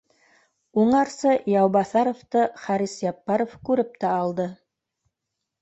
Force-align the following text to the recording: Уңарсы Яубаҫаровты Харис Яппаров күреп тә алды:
Уңарсы 0.83 1.33
Яубаҫаровты 1.55 2.43
Харис 2.63 2.97
Яппаров 3.11 3.55
күреп 3.71 4.01
тә 4.05 4.15
алды: 4.15 4.49